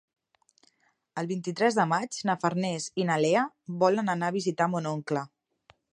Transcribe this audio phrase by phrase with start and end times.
[1.21, 3.47] El vint-i-tres de maig na Farners i na Lea
[3.85, 5.29] volen anar a visitar mon oncle.